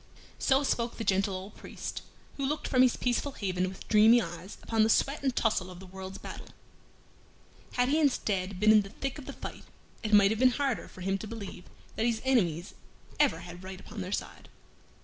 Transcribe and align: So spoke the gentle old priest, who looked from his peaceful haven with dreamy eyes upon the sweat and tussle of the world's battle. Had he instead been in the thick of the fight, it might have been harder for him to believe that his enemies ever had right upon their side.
So 0.39 0.63
spoke 0.63 0.97
the 0.97 1.03
gentle 1.03 1.35
old 1.35 1.53
priest, 1.55 2.01
who 2.35 2.43
looked 2.47 2.67
from 2.67 2.81
his 2.81 2.97
peaceful 2.97 3.33
haven 3.33 3.69
with 3.69 3.87
dreamy 3.87 4.19
eyes 4.19 4.57
upon 4.63 4.81
the 4.81 4.89
sweat 4.89 5.21
and 5.21 5.35
tussle 5.35 5.69
of 5.69 5.79
the 5.79 5.85
world's 5.85 6.17
battle. 6.17 6.47
Had 7.73 7.87
he 7.89 7.99
instead 7.99 8.59
been 8.59 8.71
in 8.71 8.81
the 8.81 8.89
thick 8.89 9.19
of 9.19 9.27
the 9.27 9.33
fight, 9.33 9.65
it 10.01 10.11
might 10.11 10.31
have 10.31 10.39
been 10.39 10.49
harder 10.57 10.87
for 10.87 11.01
him 11.01 11.19
to 11.19 11.27
believe 11.27 11.65
that 11.97 12.05
his 12.07 12.19
enemies 12.25 12.73
ever 13.19 13.41
had 13.41 13.63
right 13.63 13.79
upon 13.79 14.01
their 14.01 14.11
side. 14.11 14.49